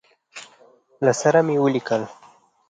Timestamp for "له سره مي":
1.05-1.55